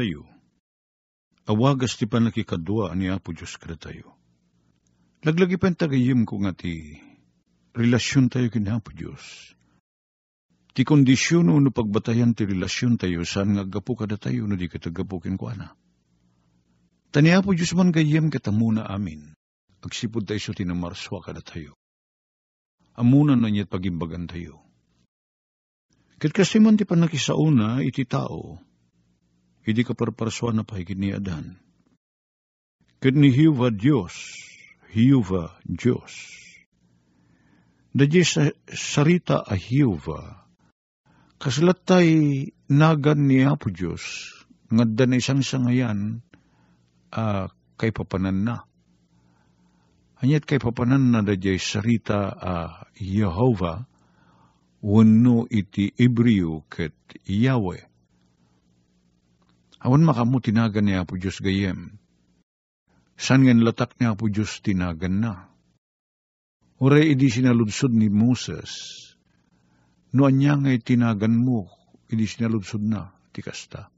Awagas 1.49 1.99
ti 1.99 2.07
panakikadwa 2.07 2.95
ni 2.95 3.11
Apo 3.11 3.35
Diyos 3.35 3.59
kada 3.59 3.75
tayo. 3.75 4.18
Laglagi 5.19 5.59
pa 5.59 5.67
tagayim 5.67 6.23
ko 6.23 6.39
nga 6.39 6.55
ti 6.55 6.95
relasyon 7.75 8.31
tayo 8.31 8.47
kin 8.47 8.71
Apo 8.71 8.95
Diyos. 8.95 9.51
Ti 10.71 10.88
kondisyon 10.88 11.51
no 11.51 11.71
pagbatayan 11.75 12.31
ti 12.31 12.47
relasyon 12.47 12.95
tayo 12.95 13.27
saan 13.27 13.59
nga 13.59 13.67
gapo 13.67 13.99
kada 13.99 14.15
tayo 14.15 14.47
no 14.47 14.55
di 14.55 14.71
katagapukin 14.71 15.35
ko 15.35 15.51
ana. 15.51 15.75
Tani 17.11 17.35
Apo 17.35 17.51
Diyos 17.51 17.75
man 17.75 17.91
gayem 17.91 18.31
katamuna 18.31 18.88
amin. 18.88 19.35
Agsipod 19.83 20.23
tayo 20.23 20.39
so 20.39 20.55
tinamarswa 20.55 21.19
kada 21.19 21.43
tayo. 21.43 21.75
Amuna 22.95 23.35
na 23.35 23.51
niya't 23.51 23.67
pagimbagan 23.67 24.23
tayo. 24.23 24.63
Kat 26.15 26.31
kasi 26.31 26.63
man 26.63 26.79
ti 26.79 26.88
panakisauna 26.88 27.83
iti 27.83 28.07
tao, 28.07 28.59
hindi 29.67 29.83
ka 29.83 29.95
parparaswa 29.95 30.51
na 30.51 30.63
pahigit 30.63 30.99
ni 30.99 31.11
Adan. 31.11 31.59
Kat 32.99 33.15
ni 33.15 33.31
Hiuva 33.31 33.71
Diyos, 33.71 34.15
Hiuva 34.89 35.62
Diyos. 35.62 36.34
Dadya 37.93 38.25
sa 38.25 38.50
sarita 38.69 39.46
a 39.46 39.53
Hiuva, 39.53 40.46
kasalat 41.38 41.86
tay 41.86 42.10
nagan 42.69 43.29
ni 43.29 43.46
Apo 43.46 43.69
Diyos, 43.69 44.01
ngadda 44.69 45.05
na 45.05 45.17
isang 45.17 45.41
sangayan, 45.46 46.22
uh, 47.13 47.50
kay 47.77 47.93
papanan 47.93 48.46
na. 48.46 48.55
Hanyat 50.19 50.43
kay 50.43 50.60
papanan 50.60 51.13
na 51.13 51.22
dadya 51.22 51.53
sarita 51.62 52.34
a 52.34 52.53
Yehovah, 52.98 53.86
wano 54.84 55.46
iti 55.48 55.91
Ibriyo 55.96 56.65
ket 56.65 56.98
Yahweh. 57.24 57.84
Awan 59.79 60.03
makamu 60.03 60.43
tinagan 60.43 60.91
niya 60.91 61.08
po 61.08 61.15
Diyos 61.15 61.39
gayem. 61.39 61.99
San 63.19 63.43
nga 63.43 63.51
latak 63.51 63.99
niya 63.99 64.15
po 64.15 64.31
Diyos 64.31 64.63
tinagan 64.63 65.19
na. 65.19 65.33
Uray 66.79 67.11
idi 67.11 67.27
sinaludsod 67.27 67.91
ni 67.91 68.07
Moses. 68.07 68.71
No 70.15 70.23
anya 70.23 70.55
nga 70.55 70.71
tinagan 70.79 71.35
mo, 71.35 71.67
idi 72.08 72.23
sinaludsod 72.23 72.79
na, 72.79 73.12
ti 73.36 73.43
kasta. 73.43 73.91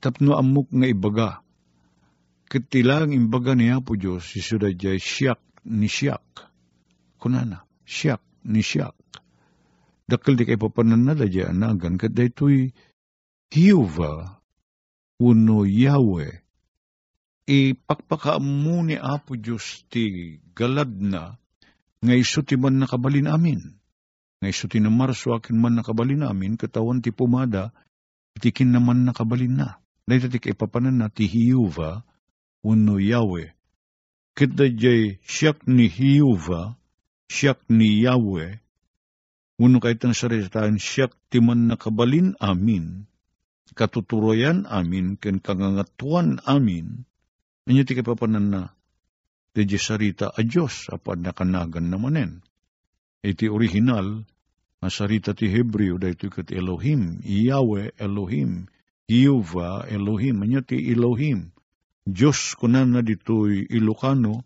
Tapno 0.00 0.40
amok 0.40 0.72
nga 0.72 0.88
ibaga. 0.88 1.30
Katilang 2.48 3.12
imbaga 3.12 3.52
niya 3.52 3.84
po 3.84 3.92
Diyos, 4.00 4.24
si 4.32 4.40
Sudayjay 4.40 4.96
siyak 4.96 5.44
ni 5.68 5.92
siyak. 5.92 6.48
Kunana, 7.20 7.68
siyak 7.84 8.24
ni 8.48 8.64
siyak 8.64 8.96
dakkel 10.08 10.40
di 10.40 10.48
kay 10.48 10.56
papanan 10.56 11.04
na 11.04 11.12
dadya 11.12 11.52
anagan, 11.52 12.00
kat 12.00 12.16
daytoy 12.16 12.72
Hiuva, 13.52 14.40
uno 15.20 15.64
Yahweh, 15.68 16.47
ipakpakaamu 17.48 18.92
ni 18.92 18.96
Apo 19.00 19.40
Diyos 19.40 19.88
ti 19.88 20.36
galad 20.52 20.92
na, 21.00 21.40
nga 22.04 22.14
iso 22.14 22.44
ti 22.44 22.60
man 22.60 22.76
nakabalin 22.76 23.26
amin. 23.26 23.80
Nga 24.38 24.48
iso 24.52 24.68
ti 24.68 24.78
namarso 24.84 25.32
akin 25.32 25.56
man 25.56 25.80
nakabalin 25.80 26.28
amin, 26.28 26.60
katawan 26.60 27.00
ti 27.00 27.08
pumada, 27.10 27.72
itikin 28.36 28.70
naman 28.70 29.08
nakabalin 29.08 29.56
na. 29.56 29.80
Dahil 30.04 30.28
ti 30.28 30.38
kay 30.38 30.54
papanan 30.54 31.00
na 31.00 31.08
ti 31.08 31.24
Hiuva, 31.24 32.04
uno 32.64 33.00
Yahweh. 33.00 33.50
Kit 34.36 34.54
dadya 34.54 35.18
siyak 35.24 35.64
ni 35.66 35.88
Hiuva, 35.90 36.76
siyak 37.26 37.64
ni 37.72 38.04
Yahweh, 38.04 38.60
Uno 39.58 39.82
kahit 39.82 39.98
ang 40.06 40.14
saritaan 40.14 40.78
siyak 40.78 41.18
timan 41.34 41.66
nakabalin 41.66 42.38
amin, 42.38 43.10
katuturoyan 43.74 44.70
amin, 44.70 45.18
ken 45.18 45.42
kangangatuan 45.42 46.38
amin, 46.46 47.02
anyo 47.68 47.84
ti 47.84 47.92
kapapanan 47.92 48.48
na, 48.48 48.62
di 49.52 49.64
sarita 49.76 50.32
a 50.32 50.40
Diyos, 50.40 50.88
apad 50.88 51.20
nakanagan 51.20 51.92
namanen. 51.92 52.40
Iti 53.20 53.50
original, 53.50 54.24
nga 54.78 54.88
sarita 54.88 55.34
ti 55.34 55.50
Hebreo, 55.50 55.98
dahito 55.98 56.30
kat 56.30 56.54
Elohim, 56.54 57.20
Yahweh 57.20 57.98
Elohim, 57.98 58.70
Yehovah 59.10 59.90
Elohim, 59.90 60.46
anyo 60.46 60.62
ti 60.62 60.78
Elohim, 60.88 61.50
Diyos 62.08 62.56
kunan 62.56 62.96
na 62.96 63.04
dito'y 63.04 63.68
Ilocano, 63.68 64.40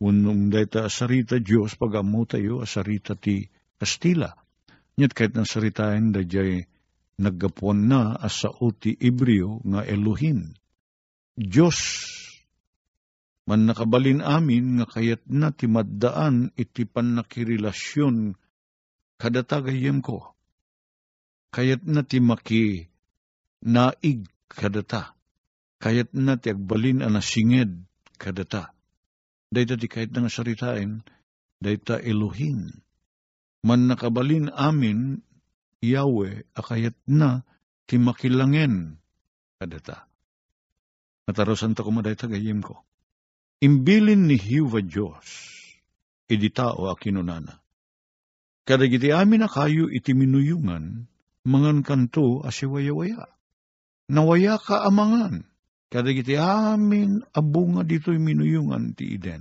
unong 0.00 0.48
dayta 0.48 0.88
sarita 0.88 1.36
Diyos, 1.36 1.76
pag 1.76 2.00
tayo, 2.30 2.64
asarita 2.64 3.12
ti 3.12 3.44
Kastila. 3.76 4.32
Nyat 4.94 5.12
kahit 5.12 5.34
ng 5.34 5.44
saritain 5.44 6.14
da 6.14 6.22
jay 6.22 6.64
naggapuan 7.18 7.90
na 7.90 8.14
asa 8.14 8.48
uti 8.62 8.94
Ibreo 8.94 9.58
nga 9.66 9.82
Elohim. 9.82 10.54
Diyos, 11.34 11.76
man 13.44 13.68
nakabalin 13.68 14.24
amin 14.24 14.80
nga 14.80 14.86
kayat 14.88 15.22
na 15.28 15.52
timaddaan 15.52 16.52
iti 16.56 16.88
panakirelasyon 16.88 18.36
kadatagayem 19.20 20.00
ko. 20.00 20.32
Kayat 21.54 21.86
na 21.86 22.02
ti 22.02 22.18
maki 22.18 22.88
naig 23.62 24.26
kadata. 24.50 25.14
Kayat 25.78 26.16
na 26.16 26.40
ti 26.40 26.50
agbalin 26.50 27.04
ana 27.04 27.22
singed 27.22 27.84
kadata. 28.18 28.72
Dayta 29.54 29.78
ti 29.78 29.86
kahit 29.86 30.10
nga 30.10 30.26
saritain, 30.26 31.06
dayta 31.62 32.02
Elohim 32.02 32.84
man 33.64 33.88
nakabalin 33.88 34.52
amin, 34.52 35.24
Yahweh, 35.80 36.44
akayat 36.52 36.96
na, 37.08 37.48
timakilangen, 37.88 39.00
kadata. 39.56 40.04
Natarosan 41.24 41.72
ta 41.72 41.80
kumaday 41.80 42.12
tagayim 42.12 42.60
ko. 42.60 42.84
Imbilin 43.64 44.28
ni 44.28 44.36
Hiwa 44.36 44.84
Diyos, 44.84 45.24
idi 46.28 46.52
tao 46.52 46.92
akinunana. 46.92 47.64
Kadagiti 48.68 49.08
amin 49.08 49.40
na 49.40 49.48
kayo 49.48 49.88
iti 49.88 50.12
minuyungan, 50.12 51.08
mangan 51.48 51.80
kanto 51.80 52.44
asiwaya-waya. 52.44 53.24
Nawaya 54.12 54.60
ka 54.60 54.84
amangan, 54.84 55.48
kadagiti 55.88 56.36
amin 56.36 57.24
abunga 57.32 57.88
dito'y 57.88 58.20
minuyungan 58.20 58.92
ti 58.92 59.16
iden. 59.16 59.40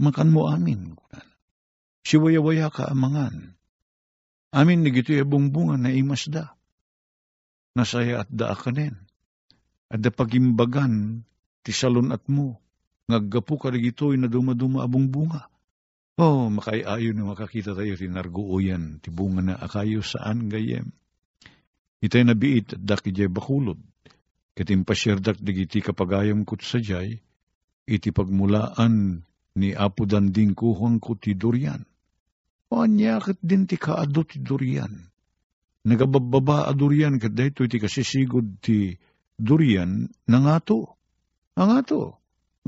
Makan 0.00 0.32
mo 0.32 0.48
amin, 0.48 0.96
siwaya-waya 2.08 2.72
ka 2.72 2.88
amangan. 2.88 3.52
Amin 4.56 4.80
nagito 4.80 5.12
bunga 5.28 5.76
na 5.76 5.92
imasda. 5.92 6.56
Nasaya 7.76 8.24
at 8.24 8.30
daa 8.32 8.56
kanen. 8.56 8.96
At 9.92 10.00
da 10.00 10.08
pagimbagan 10.08 11.26
ti 11.66 11.74
salon 11.74 12.14
at 12.14 12.24
mo. 12.32 12.63
Ngaggapo 13.04 13.60
ka 13.60 13.68
nagito'y 13.68 14.16
na 14.16 14.32
dumaduma 14.32 14.84
abong 14.84 15.12
bunga. 15.12 15.48
Oh, 16.16 16.46
makayayo 16.46 17.10
na 17.12 17.26
makakita 17.26 17.74
tayo 17.74 17.98
rinarguoyan 17.98 19.02
ti 19.02 19.10
bunga 19.10 19.42
na 19.42 19.54
akayo 19.58 20.00
saan 20.00 20.46
gayem. 20.46 20.94
Itay 22.00 22.22
nabiit 22.22 22.78
at 22.78 22.82
daki 22.84 23.10
jay 23.10 23.26
bakulod. 23.28 23.80
Katim 24.54 24.86
pasyerdak 24.86 25.42
digiti 25.42 25.82
kapagayam 25.82 26.46
kut 26.46 26.62
sa 26.62 26.78
jay, 26.78 27.18
iti 27.90 28.08
pagmulaan 28.14 29.26
ni 29.58 29.74
Apo 29.74 30.06
Danding 30.06 30.54
kuhang 30.54 31.02
ko 31.02 31.18
ti 31.18 31.34
Durian. 31.34 31.82
Panyakit 32.70 33.38
din 33.38 33.70
ti 33.70 33.78
kaado 33.78 34.26
ti 34.26 34.42
durian. 34.42 34.90
Nagabababa 35.84 36.66
a 36.66 36.72
durian 36.74 37.20
kat 37.20 37.36
dahito 37.36 37.62
ti 37.68 37.78
kasisigod 37.78 38.58
ti 38.58 38.96
durian. 39.36 40.10
Nangato. 40.26 40.96
Nga 41.54 41.86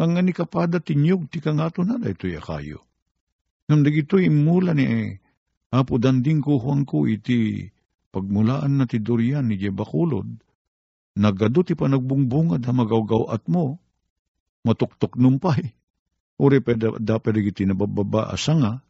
nga 0.04 0.20
ni 0.20 0.32
kapada 0.36 0.76
ti 0.84 0.92
nyug 0.92 1.32
ti 1.32 1.40
kangato 1.40 1.80
na 1.80 1.96
dahito 1.96 2.28
ya 2.28 2.44
kayo. 2.44 2.84
Ngam 3.66 3.80
dagito 3.80 4.20
imula 4.20 4.76
ni 4.76 5.16
Apo 5.74 5.98
danding 5.98 6.40
ko 6.40 6.62
huwang 6.62 6.86
ko 6.86 7.10
iti 7.10 7.66
pagmulaan 8.14 8.78
na 8.78 8.86
ti 8.86 9.02
durian 9.02 9.50
ni 9.50 9.58
Jebakulod, 9.58 10.30
nagado 11.18 11.60
ti 11.66 11.74
panagbungbungad 11.74 12.62
ha 12.62 12.72
magawgaw 12.72 13.34
at 13.34 13.44
mo, 13.50 13.82
matuktok 14.62 15.18
numpay. 15.18 15.74
Uri 16.36 16.60
pa 16.60 16.76
dapat 16.78 17.34
iti 17.40 17.64
nabababa 17.64 18.28
asanga 18.30 18.84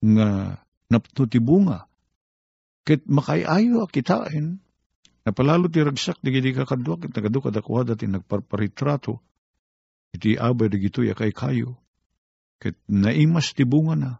nga 0.00 0.28
napto 0.86 1.24
ti 1.26 1.40
bunga. 1.42 1.88
Kit 2.86 3.04
makayayo 3.04 3.84
akitain, 3.84 4.60
napalalo 5.26 5.68
ti 5.68 5.82
ragsak 5.82 6.24
di 6.24 6.30
gidi 6.30 6.56
kakadwa, 6.56 7.00
kit 7.00 7.12
nagado 7.12 7.42
kadakuha 7.42 7.90
dati 7.90 8.06
nagparparitrato, 8.06 9.20
iti 10.14 10.36
abay 10.36 10.68
di 10.70 10.78
gito 10.82 11.02
kay 11.02 11.32
kayo. 11.32 11.78
Kit 12.60 12.76
naimas 12.92 13.56
ti 13.56 13.64
bunga 13.64 13.94
na, 13.96 14.10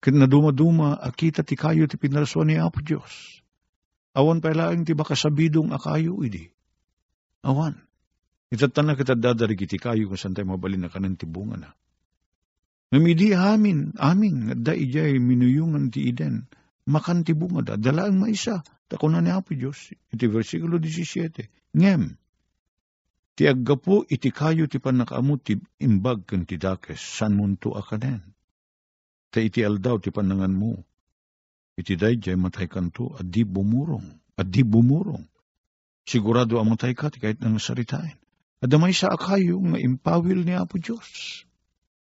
kit 0.00 0.16
naduma-duma 0.16 0.96
akita 0.96 1.44
ti 1.44 1.60
kayo 1.60 1.84
ti 1.84 2.00
pinaraswa 2.00 2.42
ni 2.48 2.56
Apo 2.56 2.80
Diyos. 2.80 3.44
Awan 4.16 4.40
pa 4.40 4.50
laing 4.50 4.88
ti 4.88 4.96
makasabidong 4.96 5.70
akayo 5.70 6.18
idi. 6.24 6.48
Awan. 7.44 7.76
Itatan 8.50 8.90
na 8.90 8.98
kita 8.98 9.14
dadarigi 9.14 9.70
ti 9.70 9.78
kayo 9.78 10.10
kung 10.10 10.18
saan 10.18 10.34
tayo 10.34 10.50
mabalin 10.50 10.82
na 10.82 10.90
kanan 10.90 11.14
ti 11.14 11.28
bunga 11.28 11.56
na. 11.60 11.70
Namidi 12.90 13.30
amin, 13.30 13.94
amin, 14.02 14.66
da 14.66 14.74
ijay 14.74 15.22
minuyungan 15.22 15.94
ti 15.94 16.10
iden, 16.10 16.50
makan 16.90 17.22
ti 17.22 17.38
bunga 17.38 17.62
da, 17.62 17.74
dalaang 17.78 18.18
maisa, 18.18 18.66
tako 18.90 19.06
na 19.14 19.22
ni 19.22 19.30
Apo 19.30 19.54
Diyos, 19.54 19.94
iti 20.10 20.26
versikulo 20.26 20.82
17, 20.82 21.46
ngem, 21.70 22.18
ti 23.40 23.48
aggapo 23.48 24.04
iti 24.04 24.28
kayo 24.28 24.68
ti 24.68 24.76
panakaamot 24.76 25.40
ti 25.40 25.56
imbag 25.80 26.28
kan 26.28 26.44
ti 26.44 26.60
dakes, 26.60 27.00
san 27.00 27.40
munto 27.40 27.72
akanen. 27.72 28.20
Ta 29.32 29.40
iti 29.40 29.64
aldaw 29.64 29.96
ti 29.96 30.12
panangan 30.12 30.52
mo, 30.52 30.76
iti 31.72 31.96
dayjay 31.96 32.36
matay 32.36 32.68
kanto, 32.68 33.16
at 33.16 33.24
di 33.24 33.48
bumurong, 33.48 34.36
at 34.36 34.44
di 34.44 34.60
bumurong. 34.60 35.24
Sigurado 36.04 36.60
ang 36.60 36.76
matay 36.76 36.92
ka, 36.92 37.08
ti 37.08 37.16
kahit 37.16 37.40
nang 37.40 37.56
saritain. 37.56 38.20
At 38.60 38.68
damay 38.68 38.92
sa 38.92 39.16
akayo 39.16 39.56
nga 39.72 39.80
impawil 39.80 40.44
ni 40.44 40.52
Apo 40.52 40.76
Diyos. 40.76 41.40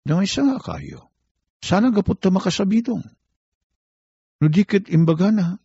Damay 0.06 0.30
sa 0.30 0.46
nga 0.46 0.62
kayo. 0.62 1.10
Sana 1.58 1.90
gapot 1.90 2.22
ta 2.22 2.30
makasabidong. 2.30 3.02
No 4.38 4.46
dikit 4.46 4.94
imbaga 4.94 5.34
na, 5.34 5.58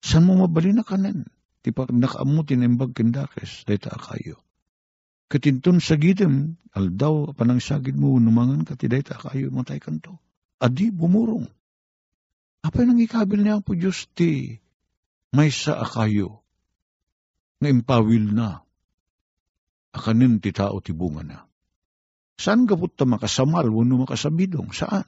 san 0.00 0.24
mo 0.24 0.32
mabali 0.40 0.72
na 0.72 0.80
kanen? 0.80 1.28
Ti 1.60 1.76
pa 1.76 1.84
nakaamutin 1.92 2.64
imbag 2.64 2.96
kindakes, 2.96 3.68
dayta 3.68 3.92
akayo. 3.92 4.40
Katinton 5.28 5.80
sa 5.80 5.96
gitem, 5.96 6.60
aldaw 6.76 7.32
panang 7.32 7.58
sagid 7.58 7.96
mo, 7.96 8.20
numangan 8.20 8.62
ka 8.68 8.76
ti 8.76 8.86
dayta 8.86 9.16
akayo, 9.16 9.48
matay 9.48 9.80
kanto. 9.80 10.20
Adi 10.60 10.92
bumurong. 10.92 11.48
Apay 12.64 12.88
nang 12.88 13.00
ikabil 13.00 13.44
niya 13.44 13.60
po 13.60 13.76
Diyos 13.76 14.08
ti 14.16 14.56
may 15.36 15.52
sa 15.52 15.84
akayo 15.84 16.40
nga 17.60 17.68
impawil 17.68 18.32
na 18.32 18.64
akanin 19.92 20.40
ti 20.40 20.48
tao 20.52 20.80
ti 20.80 20.96
bunga 20.96 21.22
na. 21.24 21.38
Saan 22.40 22.64
gabot 22.64 22.88
ta 22.88 23.04
makasamal 23.04 23.68
wano 23.68 24.04
makasabidong? 24.04 24.72
Saan? 24.72 25.06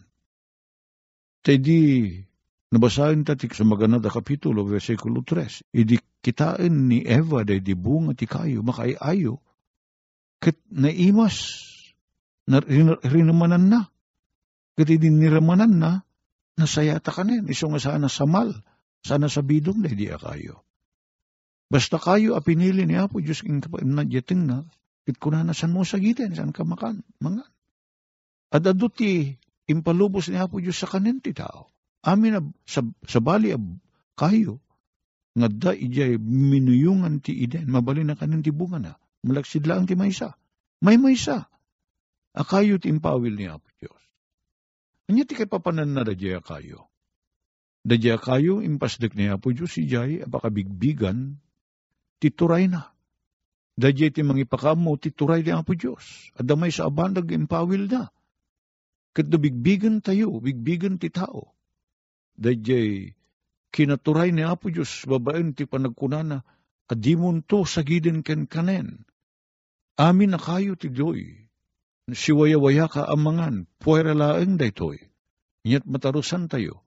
Tay 1.41 1.59
di 1.63 2.13
nabasahin 2.71 3.25
tatik 3.25 3.57
sa 3.57 3.65
magana 3.65 4.03
da 4.03 4.13
kapitulo 4.13 4.67
versikulo 4.67 5.25
3. 5.25 5.73
Idi 5.73 5.97
kitain 6.21 6.91
ni 6.91 7.03
Eva 7.07 7.41
day 7.47 7.65
di 7.65 7.73
bunga 7.73 8.13
ti 8.13 8.29
kayo 8.29 8.61
makaiayo 8.61 9.46
kat 10.43 10.57
naimas 10.71 11.65
na 12.47 12.63
rinamanan 13.05 13.67
na. 13.69 13.81
Kat 14.77 14.89
idi 14.93 15.09
niramanan 15.09 15.73
na 15.81 15.91
nasayata 16.57 17.13
kanin. 17.13 17.49
Iso 17.49 17.69
nga 17.73 17.81
sana 17.81 18.09
samal. 18.13 18.53
Sana 19.07 19.31
sa 19.31 19.41
bidong 19.41 19.87
day 19.87 19.95
di 19.95 20.07
kayo. 20.11 20.67
Basta 21.67 21.99
kayo 21.99 22.39
a 22.39 22.41
pinili 22.43 22.87
ni 22.87 22.95
Apo 22.95 23.19
Diyos 23.19 23.43
king 23.43 23.59
nadyating 23.63 24.47
na 24.47 24.63
It 25.07 25.23
na 25.23 25.55
san 25.55 25.71
mo 25.71 25.87
sagitin, 25.87 26.35
san 26.35 26.51
ka 26.51 26.67
makan, 26.67 27.07
mga. 27.23 27.47
At 28.51 28.67
aduti, 28.67 29.39
impalubos 29.71 30.27
ni 30.27 30.35
Apo 30.35 30.59
Diyos 30.59 30.83
sa 30.83 30.91
kanin 30.91 31.23
ti 31.23 31.31
tao. 31.31 31.71
Amin 32.03 32.35
na, 32.35 32.43
sa, 32.67 32.83
sa 33.07 33.23
bali 33.23 33.55
ab, 33.55 33.63
kayo, 34.19 34.59
nga 35.39 35.47
da 35.47 35.71
ijay 35.79 36.19
minuyungan 36.19 37.23
ti 37.23 37.39
iden, 37.39 37.71
mabali 37.71 38.03
na 38.03 38.19
kanin 38.19 38.43
ti 38.43 38.51
bunga 38.51 38.83
na, 38.83 38.93
malaksid 39.25 39.65
lang 39.65 39.87
ti 39.89 39.95
maysa. 39.95 40.35
May 40.85 41.01
maysa. 41.01 41.49
Akayo 42.37 42.77
ti 42.77 42.93
impawil 42.93 43.33
ni 43.33 43.49
Apo 43.49 43.71
Diyos. 43.81 44.03
Anya 45.09 45.25
ti 45.25 45.33
kay 45.33 45.49
papanan 45.49 45.97
na 45.97 46.05
dadya 46.05 46.45
kayo. 46.45 46.93
Dadya 47.87 48.21
kayo, 48.21 48.61
impasdik 48.61 49.17
ni 49.17 49.31
Apo 49.31 49.55
Diyos, 49.55 49.79
ijay, 49.79 50.27
apakabigbigan, 50.27 51.41
tituray 52.21 52.69
na 52.69 52.97
Dadya 53.77 54.09
iti 54.09 54.25
mangipakamo 54.25 54.97
ti 54.97 55.13
turay 55.13 55.45
di 55.45 55.53
Apo 55.53 55.77
Diyos. 55.77 56.33
Adamay 56.41 56.73
sa 56.73 56.89
abandag 56.89 57.29
impawil 57.29 57.93
na. 57.93 58.09
Kat 59.13 59.29
bigbigan 59.29 60.01
tayo, 60.01 60.33
bigbigan 60.41 60.97
ti 60.97 61.13
tao. 61.13 61.53
Dadya 62.37 63.13
kinaturay 63.69 64.33
ni 64.33 64.49
Apo 64.49 64.73
Diyos, 64.73 65.05
babaen 65.05 65.53
ti 65.53 65.69
panagkunana, 65.69 66.41
adimon 66.89 67.45
to 67.45 67.69
sagiden 67.69 68.25
ken 68.25 68.49
kanen. 68.49 69.05
Amin 69.97 70.37
na 70.37 70.41
kayo 70.41 70.77
ti 70.77 70.93
doy. 70.93 71.49
Siwaya-waya 72.07 72.87
ka 72.87 73.09
amangan, 73.11 73.67
puwera 73.83 74.15
laeng 74.15 74.61
daytoy. 74.61 75.01
Inyat 75.67 75.85
matarusan 75.89 76.47
tayo. 76.47 76.87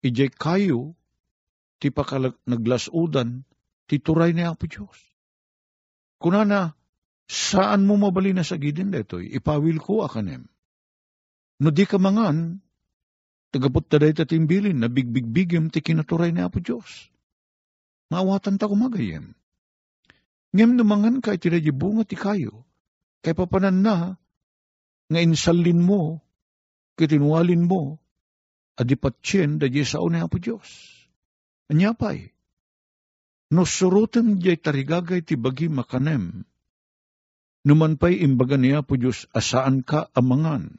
Ijay 0.00 0.32
kayo, 0.32 0.96
ti 1.82 1.92
pakalag 1.92 2.38
naglasudan, 2.48 3.44
ti 3.90 3.98
turay 3.98 4.32
ni 4.32 4.46
Apo 4.46 4.70
Diyos 4.70 4.96
Kunana, 6.22 6.78
saan 7.26 7.82
mo 7.82 7.98
mabali 7.98 8.30
na 8.30 8.46
sa 8.46 8.54
gidin 8.54 8.94
detoy, 8.94 9.26
ipawil 9.34 9.82
ko 9.82 10.06
akanem. 10.06 10.46
No 11.58 11.74
di 11.74 11.82
ka 11.82 11.98
mangan, 11.98 12.62
tagapot 13.50 13.90
ta 13.90 13.98
dahi 13.98 14.14
tatimbilin 14.14 14.78
na 14.78 14.86
bigbigbigim 14.86 15.74
ti 15.74 15.82
kinaturay 15.82 16.30
ni 16.30 16.46
Apo 16.46 16.62
Diyos. 16.62 17.10
Maawatan 18.14 18.62
ta 18.62 18.70
kumagayem. 18.70 19.34
Ngem 20.52 20.76
numangan 20.76 21.24
ka 21.24 21.36
iti 21.36 21.48
bunga 21.72 22.04
ti 22.04 22.16
kayo, 22.16 22.68
kay 23.24 23.32
papanan 23.32 23.80
na, 23.80 23.96
nga 25.08 25.20
insalin 25.20 25.80
mo, 25.80 26.20
kitinwalin 27.00 27.64
mo, 27.64 28.00
adipatsyen 28.76 29.56
da 29.56 29.68
di 29.68 29.84
sao 29.84 30.08
ni 30.12 30.20
Apo 30.20 30.36
Diyos. 30.36 30.68
Anyapay, 31.72 32.32
No 33.52 33.68
surutan 33.68 34.40
jay 34.40 34.56
tarigagay 34.56 35.20
ti 35.20 35.36
bagi 35.36 35.68
makanem. 35.68 36.48
Numan 37.68 38.00
pa'y 38.00 38.24
imbaga 38.24 38.56
niya 38.56 38.80
po 38.80 38.96
Diyos, 38.96 39.28
asaan 39.36 39.84
ka 39.84 40.08
amangan. 40.16 40.72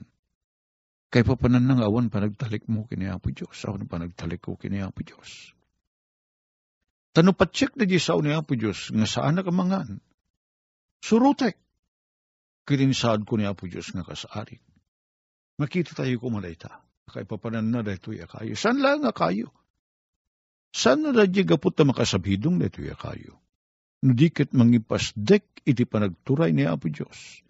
Kay 1.14 1.22
papanan 1.22 1.70
nang 1.70 1.86
awan 1.86 2.10
panagtalik 2.10 2.66
mo 2.66 2.90
kini 2.90 3.06
Apo 3.06 3.30
Diyos. 3.30 3.54
Awan 3.70 3.86
panagtalik 3.86 4.42
ko 4.42 4.58
kini 4.58 4.82
Apo 4.82 5.06
Diyos. 5.06 5.54
Tano 7.14 7.38
patsik 7.38 7.78
na 7.78 7.86
di 7.86 8.02
sao 8.02 8.26
ni 8.26 8.34
Apo 8.34 8.58
Diyos, 8.58 8.90
nga 8.90 9.06
saan 9.06 9.38
na 9.38 9.46
kamangan. 9.46 10.02
Surutek. 11.06 11.62
Kininsaad 12.66 13.22
ko 13.30 13.38
ni 13.38 13.46
Apo 13.46 13.70
Diyos 13.70 13.94
nga 13.94 14.02
kasaarik. 14.02 14.66
Makita 15.62 15.94
tayo 15.94 16.18
kumalayta. 16.18 16.82
Kay 17.14 17.30
papanan 17.30 17.70
na 17.70 17.86
dahito 17.86 18.10
kayo. 18.10 18.58
San 18.58 18.82
lang 18.82 19.06
nga 19.06 19.14
kayo? 19.14 19.54
San 20.74 21.06
na 21.06 21.14
radya 21.14 21.46
gapot 21.46 21.78
na 21.78 21.94
makasabhidong 21.94 22.58
na 22.58 22.66
ito'y 22.74 22.98
kayo? 22.98 23.38
Nudikit 24.02 24.50
mangipasdek 24.58 25.62
iti 25.70 25.86
panagturay 25.86 26.50
ni 26.50 26.66
Apo 26.66 26.90
Diyos. 26.90 27.46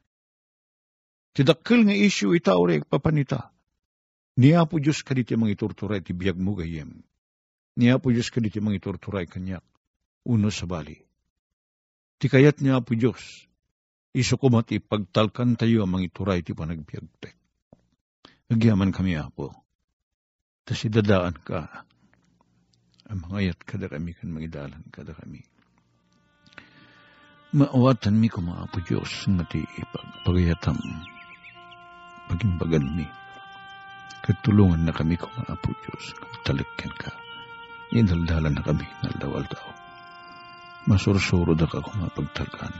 Tidakkel 1.31 1.87
nga 1.87 1.95
isyu 1.95 2.35
ita 2.35 2.59
ore 2.59 2.83
papanita. 2.83 3.55
Ni 4.35 4.51
Apo 4.51 4.83
Diyos 4.83 5.07
kaditi 5.07 5.39
mangiturturay 5.39 6.03
ti 6.03 6.11
biyag 6.11 6.35
mo 6.35 6.51
gayem. 6.59 6.99
Ni 7.79 7.89
Apo 7.89 8.13
Diyos 8.13 8.29
kaditi 8.29 8.61
mangiturturay 8.61 9.25
kanyak. 9.25 9.65
Uno 10.29 10.53
sa 10.53 10.69
bali. 10.69 10.95
Ti 12.21 12.25
kayat 12.29 12.61
ni 12.61 12.69
Apo 12.69 12.93
Diyos. 12.93 13.49
Iso 14.13 14.37
kumati 14.37 14.77
pagtalkan 14.77 15.57
tayo 15.57 15.83
ang 15.83 15.97
mangituray 15.97 16.45
ti 16.45 16.53
panagbiagtek. 16.53 17.35
Nagyaman 18.53 18.93
kami 18.93 19.17
Apo. 19.17 19.49
Tas 20.63 20.79
idadaan 20.85 21.35
ka 21.43 21.83
ang 23.13 23.19
mga 23.29 23.35
ayat 23.35 23.59
kada 23.61 23.85
kami 23.91 24.15
kan 24.15 24.31
magidalan 24.31 24.83
kada 24.89 25.11
kami. 25.13 25.43
Maawatan 27.53 28.17
mi 28.17 28.25
ko 28.31 28.41
mga 28.41 28.65
apo 28.65 28.81
Diyos 28.81 29.29
nga 29.29 29.45
ti 29.45 29.61
ipagpagayatam 29.61 30.79
pagimbagan 32.31 32.85
mi. 32.97 33.05
Katulungan 34.25 34.87
na 34.87 34.95
kami 34.95 35.13
ko 35.19 35.29
mga 35.29 35.53
apo 35.53 35.69
Diyos. 35.85 36.17
Talikyan 36.41 36.93
ka. 36.97 37.22
Inaldalan 37.91 38.55
na 38.55 38.63
kami 38.63 38.87
naldawal 39.03 39.43
tao. 39.51 39.69
Masursuro 40.87 41.51
da 41.51 41.67
ka 41.67 41.83
kung 41.83 41.99
mapagtalkan. 41.99 42.71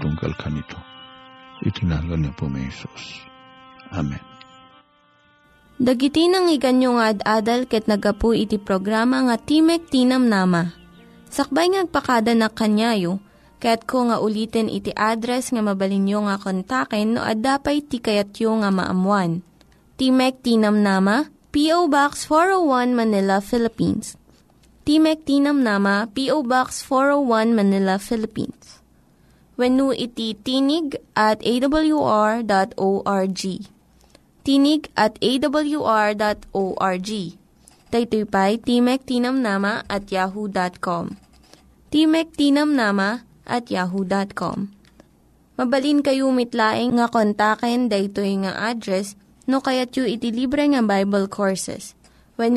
Tunggal 0.00 0.32
ka 0.40 0.48
nito. 0.48 0.80
Itinalan 1.60 2.24
niya 2.24 2.32
po 2.32 2.48
may 2.48 2.64
Isus. 2.68 3.20
Amen. 3.92 4.20
Dagiti 5.80 6.28
nang 6.28 6.52
iganyo 6.52 7.00
nga 7.00 7.16
ad-adal 7.16 7.64
ket 7.64 7.88
nagapu 7.88 8.36
iti 8.36 8.60
programa 8.60 9.24
nga 9.24 9.40
Timek 9.40 9.88
Tinam 9.88 10.28
Nama. 10.28 10.76
Sakbay 11.32 11.72
ngagpakada 11.72 12.36
na 12.36 12.52
kanyayo, 12.52 13.16
ket 13.64 13.88
ko 13.88 14.12
nga 14.12 14.20
ulitin 14.20 14.68
iti 14.68 14.92
address 14.92 15.56
nga 15.56 15.64
mabalinyo 15.64 16.28
nga 16.28 16.36
kontaken 16.36 17.16
no 17.16 17.24
ad-dapay 17.24 17.80
tikayatyo 17.80 18.60
nga 18.60 18.68
maamuan. 18.68 19.40
Timek 19.96 20.44
Tinam 20.44 20.84
Nama, 20.84 21.32
P.O. 21.48 21.88
Box 21.88 22.28
401 22.28 22.92
Manila, 22.92 23.40
Philippines. 23.40 24.19
Timek 24.84 25.24
Tinam 25.28 25.60
Nama, 25.60 26.08
P.O. 26.08 26.42
Box 26.42 26.80
401 26.82 27.52
Manila, 27.52 28.00
Philippines. 28.00 28.80
When 29.60 29.76
iti 29.92 30.40
tinig 30.40 30.96
at 31.12 31.44
awr.org. 31.44 32.42
Tinig 34.40 34.82
at 34.96 35.20
awr.org. 35.20 37.10
Daytoy 37.90 38.24
pa'y 38.24 38.56
Timek 38.62 39.02
Tinamnama 39.04 39.84
at 39.90 40.08
yahoo.com. 40.08 41.20
Timek 41.92 42.28
Tinamnama 42.32 43.26
at 43.44 43.68
yahoo.com. 43.68 44.72
Mabalin 45.60 46.00
kayo 46.00 46.32
mitlaeng 46.32 46.96
nga 46.96 47.12
kontaken 47.12 47.92
daytoy 47.92 48.48
nga 48.48 48.72
address 48.72 49.12
no 49.44 49.60
kayat 49.60 49.92
yu 49.92 50.08
iti 50.08 50.32
libre 50.32 50.64
nga 50.70 50.80
Bible 50.80 51.28
Courses. 51.28 51.92
When 52.40 52.56